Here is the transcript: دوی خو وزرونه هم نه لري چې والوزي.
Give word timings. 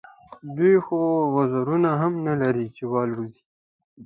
دوی 0.57 0.75
خو 0.85 0.99
وزرونه 1.35 1.89
هم 2.01 2.13
نه 2.27 2.33
لري 2.41 2.67
چې 2.75 2.83
والوزي. 2.93 3.43